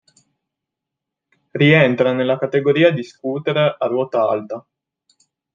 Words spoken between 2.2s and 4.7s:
categoria di scooter a ruota alta.